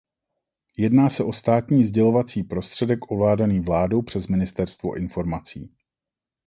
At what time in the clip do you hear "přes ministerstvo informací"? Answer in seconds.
4.01-5.75